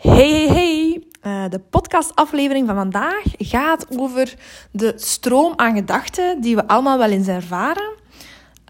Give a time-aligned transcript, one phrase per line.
[0.00, 1.02] Hey, hey, hey!
[1.22, 4.34] Uh, de podcastaflevering van vandaag gaat over
[4.70, 7.92] de stroom aan gedachten die we allemaal wel eens ervaren.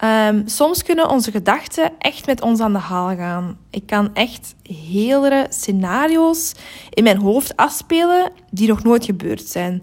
[0.04, 3.58] Um, soms kunnen onze gedachten echt met ons aan de haal gaan.
[3.71, 6.54] Ik kan echt hele scenario's
[6.90, 9.83] in mijn hoofd afspelen die nog nooit gebeurd zijn.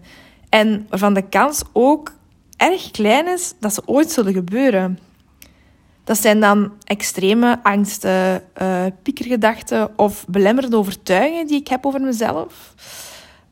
[0.50, 2.12] En waarvan de kans ook
[2.58, 5.00] erg klein is dat ze ooit zullen gebeuren.
[6.08, 12.74] Dat zijn dan extreme angsten, uh, piekergedachten of belemmerde overtuigingen die ik heb over mezelf.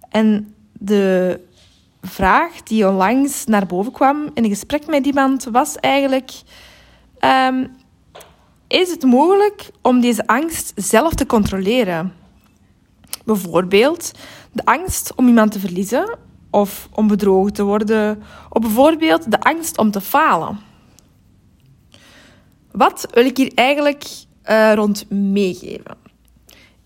[0.10, 1.40] En de
[2.02, 6.32] vraag die onlangs naar boven kwam in een gesprek met iemand was eigenlijk:
[7.20, 7.72] um,
[8.68, 12.14] Is het mogelijk om deze angst zelf te controleren?
[13.26, 14.12] Bijvoorbeeld
[14.52, 16.18] de angst om iemand te verliezen
[16.50, 20.74] of om bedrogen te worden, of bijvoorbeeld de angst om te falen.
[22.76, 24.04] Wat wil ik hier eigenlijk
[24.50, 25.98] uh, rond meegeven?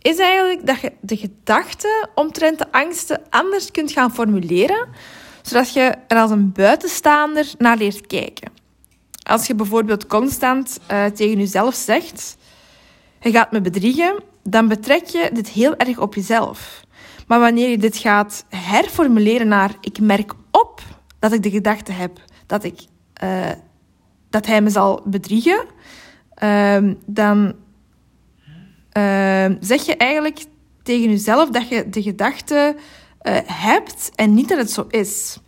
[0.01, 4.87] Is eigenlijk dat je de gedachten omtrent de angsten anders kunt gaan formuleren,
[5.41, 8.51] zodat je er als een buitenstaander naar leert kijken.
[9.23, 12.37] Als je bijvoorbeeld constant uh, tegen jezelf zegt:
[13.21, 16.83] Je gaat me bedriegen, dan betrek je dit heel erg op jezelf.
[17.27, 20.81] Maar wanneer je dit gaat herformuleren naar: Ik merk op
[21.19, 22.79] dat ik de gedachte heb dat, ik,
[23.23, 23.49] uh,
[24.29, 25.65] dat hij me zal bedriegen,
[26.43, 27.55] uh, dan
[28.97, 30.45] uh, zeg je eigenlijk
[30.83, 32.75] tegen jezelf dat je de gedachte
[33.21, 35.39] uh, hebt en niet dat het zo is.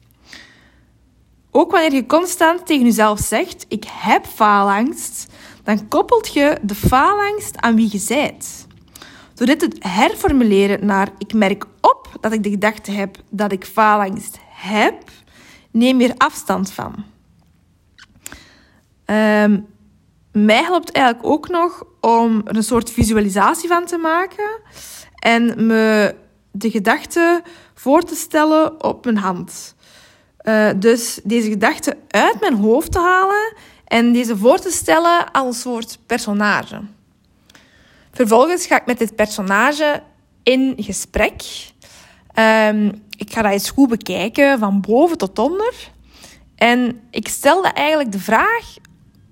[1.52, 7.58] Ook wanneer je constant tegen jezelf zegt: Ik heb faalangst, dan koppelt je de faalangst
[7.58, 8.68] aan wie je bent.
[9.34, 13.66] Door dit te herformuleren naar: Ik merk op dat ik de gedachte heb dat ik
[13.66, 15.04] faalangst heb,
[15.72, 17.11] neem je er afstand van.
[19.12, 19.68] Um,
[20.32, 24.60] mij helpt eigenlijk ook nog om er een soort visualisatie van te maken
[25.16, 26.16] en me
[26.52, 29.76] de gedachte voor te stellen op mijn hand.
[30.44, 33.54] Uh, dus deze gedachte uit mijn hoofd te halen
[33.86, 36.82] en deze voor te stellen als een soort personage.
[38.12, 40.04] Vervolgens ga ik met dit personage
[40.44, 41.44] in gesprek.
[42.36, 45.74] Um, ik ga dat eens goed bekijken, van boven tot onder.
[46.56, 48.76] En ik stelde eigenlijk de vraag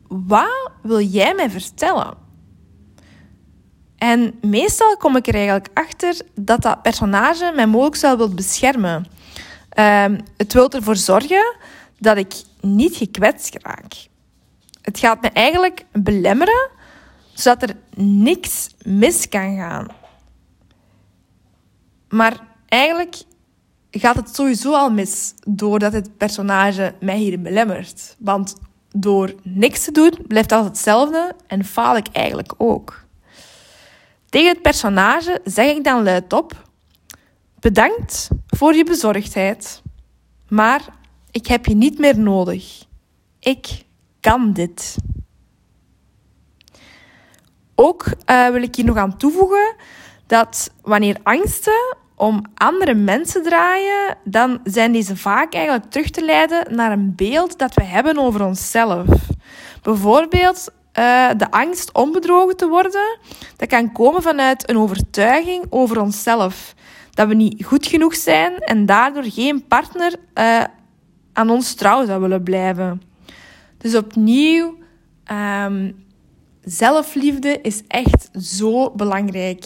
[0.09, 2.14] wat wil jij mij vertellen?
[3.97, 9.06] En meestal kom ik er eigenlijk achter dat dat personage mij mogelijk wel wil beschermen.
[9.80, 11.56] Um, het wil ervoor zorgen
[11.98, 13.94] dat ik niet gekwetst raak.
[14.81, 16.69] Het gaat me eigenlijk belemmeren,
[17.34, 19.88] zodat er niks mis kan gaan.
[22.09, 23.16] Maar eigenlijk
[23.92, 28.16] gaat het sowieso al mis doordat het personage mij hier belemmert.
[28.19, 28.56] Want
[28.92, 33.04] door niks te doen blijft alles hetzelfde en faal ik eigenlijk ook.
[34.30, 36.70] Tegen het personage zeg ik dan luidop:
[37.60, 39.82] Bedankt voor je bezorgdheid,
[40.48, 40.82] maar
[41.32, 42.84] ik heb je niet meer nodig.
[43.40, 43.86] Ik
[44.20, 44.96] kan dit.
[47.76, 49.76] Ook uh, wil ik hier nog aan toevoegen
[50.28, 56.75] dat wanneer angsten om andere mensen draaien, dan zijn deze vaak eigenlijk terug te leiden
[56.75, 59.06] naar een beeld dat we hebben over onszelf.
[59.81, 60.68] Bijvoorbeeld
[61.00, 63.19] uh, de angst om bedrogen te worden,
[63.56, 66.75] dat kan komen vanuit een overtuiging over onszelf.
[67.12, 70.63] Dat we niet goed genoeg zijn en daardoor geen partner uh,
[71.34, 73.01] aan ons trouw zou willen blijven.
[73.78, 74.78] Dus opnieuw,
[75.66, 76.06] um,
[76.63, 79.66] zelfliefde is echt zo belangrijk.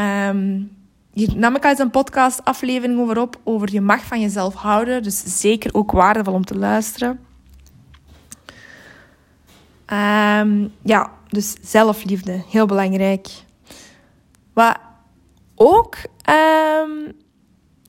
[0.00, 0.78] Um,
[1.12, 5.02] hier nam ik eens een podcast aflevering over op, over je mag van jezelf houden.
[5.02, 7.20] Dus zeker ook waardevol om te luisteren.
[9.92, 13.28] Um, ja, dus zelfliefde, heel belangrijk.
[14.52, 14.78] Wat
[15.54, 15.96] ook
[16.30, 17.12] um,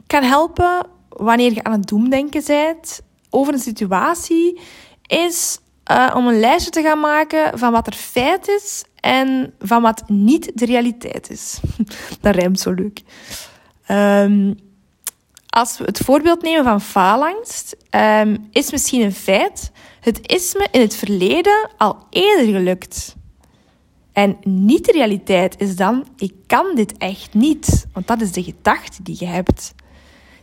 [0.08, 4.60] kan helpen wanneer je aan het doemdenken bent over een situatie,
[5.08, 5.60] is
[5.92, 10.04] uh, om een lijstje te gaan maken van wat er feit is en van wat
[10.08, 11.60] niet de realiteit is.
[12.22, 13.02] Dat rijmt zo leuk.
[13.88, 14.56] Um,
[15.50, 19.72] als we het voorbeeld nemen van faalangst, um, is misschien een feit.
[20.00, 23.16] Het is me in het verleden al eerder gelukt.
[24.12, 27.86] En niet de realiteit is dan, ik kan dit echt niet.
[27.94, 29.74] Want dat is de gedachte die je hebt.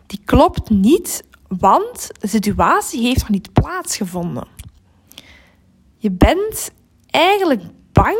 [0.06, 4.46] Die klopt niet, want de situatie heeft nog niet plaatsgevonden.
[5.96, 6.70] Je bent
[7.10, 7.62] eigenlijk
[7.92, 8.18] bang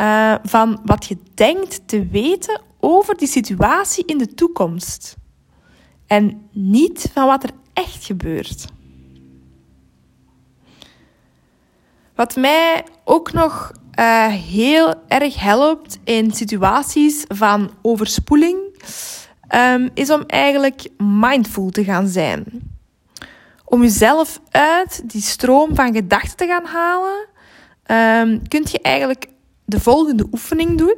[0.00, 5.16] uh, van wat je denkt te weten over die situatie in de toekomst.
[6.06, 8.66] En niet van wat er echt gebeurt.
[12.14, 18.58] Wat mij ook nog uh, heel erg helpt in situaties van overspoeling,
[19.54, 22.44] um, is om eigenlijk mindful te gaan zijn.
[23.64, 27.26] Om jezelf uit die stroom van gedachten te gaan halen,
[28.26, 29.26] um, kunt je eigenlijk
[29.68, 30.96] de volgende oefening doen.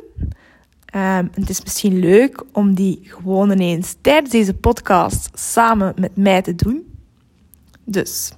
[0.95, 6.43] Um, het is misschien leuk om die gewoon ineens tijdens deze podcast samen met mij
[6.43, 6.95] te doen.
[7.85, 8.33] Dus,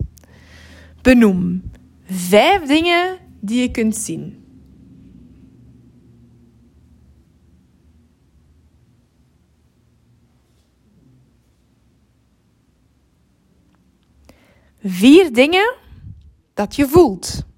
[1.02, 1.70] benoem
[2.04, 4.44] vijf dingen die je kunt zien.
[14.84, 15.74] Vier dingen
[16.54, 17.50] dat je voelt.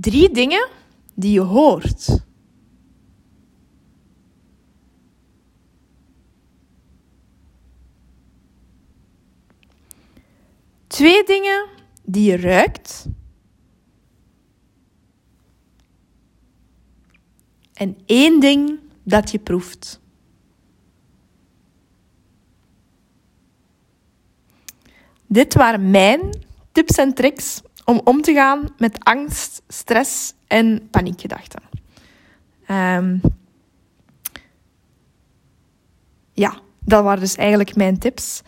[0.00, 0.68] Drie dingen
[1.14, 2.24] die je hoort.
[10.86, 11.68] Twee dingen
[12.02, 13.06] die je ruikt.
[17.72, 20.00] En één ding dat je proeft.
[25.26, 26.38] Dit waren mijn
[26.72, 31.62] tips en tricks om om te gaan met angst, stress en paniekgedachten.
[32.68, 33.20] Um,
[36.32, 38.42] ja, dat waren dus eigenlijk mijn tips.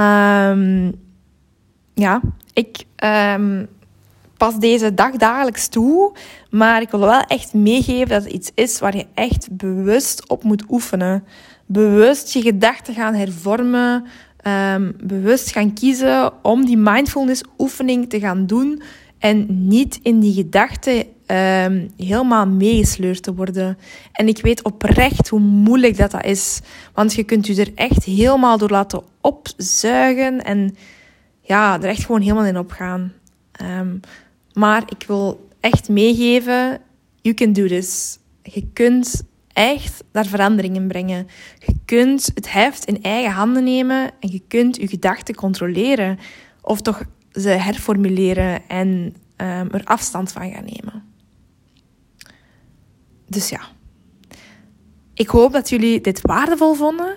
[0.00, 0.92] Um,
[1.94, 2.20] ja,
[2.52, 3.68] ik um,
[4.36, 6.12] pas deze dag dagelijks toe,
[6.50, 10.42] maar ik wil wel echt meegeven dat het iets is waar je echt bewust op
[10.42, 11.24] moet oefenen.
[11.66, 14.06] Bewust je gedachten gaan hervormen,
[14.46, 18.82] um, bewust gaan kiezen om die mindfulness oefening te gaan doen
[19.18, 23.78] en niet in die gedachten um, helemaal meegesleurd te worden.
[24.12, 26.60] En ik weet oprecht hoe moeilijk dat, dat is,
[26.94, 30.76] want je kunt je er echt helemaal door laten opzuigen en
[31.40, 33.12] ja, er echt gewoon helemaal in opgaan.
[33.78, 34.00] Um,
[34.52, 36.80] maar ik wil echt meegeven,
[37.20, 38.18] you can do this.
[38.42, 39.22] Je kunt
[39.58, 41.26] echt daar verandering in brengen.
[41.58, 46.18] Je kunt het heft in eigen handen nemen en je kunt je gedachten controleren.
[46.62, 47.02] Of toch
[47.32, 48.88] ze herformuleren en
[49.36, 51.02] um, er afstand van gaan nemen.
[53.26, 53.60] Dus ja.
[55.14, 57.16] Ik hoop dat jullie dit waardevol vonden.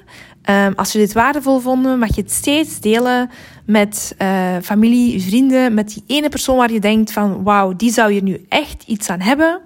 [0.50, 3.30] Um, als je dit waardevol vonden, mag je het steeds delen
[3.66, 8.12] met uh, familie, vrienden, met die ene persoon waar je denkt van wauw, die zou
[8.12, 9.62] hier nu echt iets aan hebben.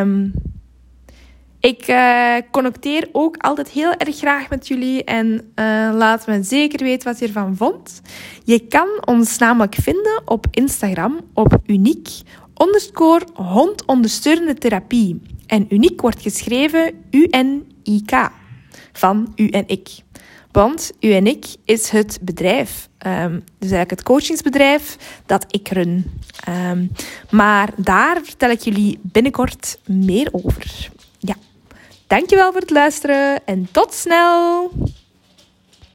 [0.00, 0.32] Um,
[1.62, 6.84] ik uh, connecteer ook altijd heel erg graag met jullie en uh, laat me zeker
[6.84, 8.02] weten wat je ervan vond.
[8.44, 12.08] Je kan ons namelijk vinden op Instagram op uniek
[14.58, 15.22] therapie.
[15.46, 18.30] En uniek wordt geschreven U-N-I-K
[18.92, 19.88] van U en ik.
[20.52, 26.20] Want U en ik is het bedrijf, um, dus eigenlijk het coachingsbedrijf dat ik run.
[26.48, 26.90] Um,
[27.30, 30.90] maar daar vertel ik jullie binnenkort meer over.
[32.12, 34.70] Dankjewel voor het luisteren en tot snel!